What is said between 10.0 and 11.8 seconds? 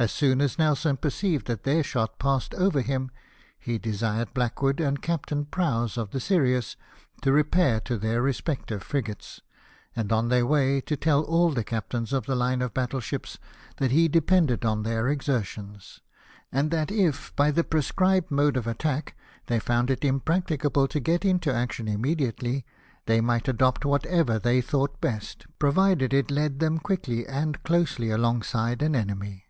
on their way, to tell all the